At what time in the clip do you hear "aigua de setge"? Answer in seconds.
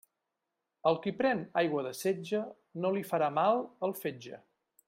1.63-2.41